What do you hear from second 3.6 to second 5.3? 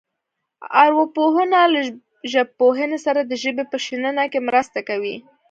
په شننه کې مرسته کوي